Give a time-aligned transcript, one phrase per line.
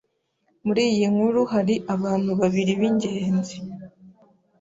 [0.65, 3.57] Muri iyi nkuru hari abantu babiri b'ingenzi.